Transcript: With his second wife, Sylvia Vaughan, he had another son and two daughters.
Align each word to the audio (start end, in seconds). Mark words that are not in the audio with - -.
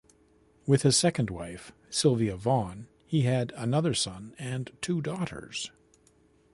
With 0.65 0.81
his 0.81 0.97
second 0.97 1.29
wife, 1.29 1.73
Sylvia 1.91 2.35
Vaughan, 2.35 2.87
he 3.05 3.21
had 3.21 3.51
another 3.55 3.93
son 3.93 4.33
and 4.39 4.75
two 4.81 4.99
daughters. 4.99 5.69